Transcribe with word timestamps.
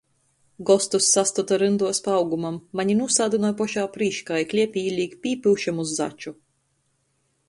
Gostus 0.67 1.07
sastota 1.15 1.57
rynduos 1.63 1.99
pa 2.07 2.15
augumam, 2.21 2.57
mani 2.81 2.95
nūsādynoj 3.01 3.51
pošā 3.59 3.83
prīškā 3.97 4.39
i 4.45 4.47
kliepī 4.55 4.87
īlīk 4.93 5.13
pīpyušamu 5.27 5.87
začu. 5.95 6.35